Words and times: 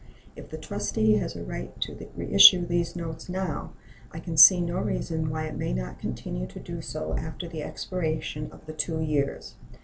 If 0.35 0.49
the 0.49 0.57
trustee 0.57 1.17
has 1.17 1.35
a 1.35 1.43
right 1.43 1.79
to 1.81 2.09
reissue 2.15 2.65
these 2.65 2.95
notes 2.95 3.29
now, 3.29 3.73
I 4.11 4.19
can 4.19 4.35
see 4.35 4.59
no 4.59 4.79
reason 4.79 5.29
why 5.29 5.45
it 5.45 5.55
may 5.55 5.73
not 5.73 5.99
continue 5.99 6.47
to 6.47 6.59
do 6.59 6.81
so 6.81 7.13
after 7.15 7.47
the 7.47 7.61
expiration 7.61 8.51
of 8.51 8.65
the 8.65 8.73
two 8.73 8.99
years. 8.99 9.57